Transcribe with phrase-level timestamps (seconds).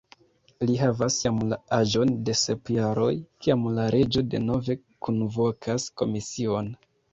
[0.69, 3.11] Li havas jam la aĝon de sep jaroj,
[3.45, 6.77] kiam la reĝo denove kunvokas komision.